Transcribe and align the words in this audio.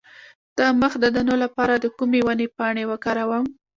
د 0.57 0.59
مخ 0.81 0.93
د 1.03 1.05
دانو 1.15 1.35
لپاره 1.43 1.73
د 1.77 1.85
کومې 1.97 2.19
ونې 2.25 2.47
پاڼې 2.57 2.83
وکاروم؟ 2.91 3.45